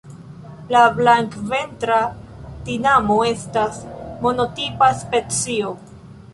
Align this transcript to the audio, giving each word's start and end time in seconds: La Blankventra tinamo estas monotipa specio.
La 0.75 0.79
Blankventra 0.99 1.99
tinamo 2.71 3.21
estas 3.35 3.79
monotipa 4.27 4.91
specio. 5.05 5.75